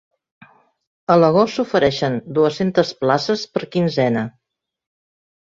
[1.15, 4.29] A l’agost s’ofereixen dues-centes places per quinzena.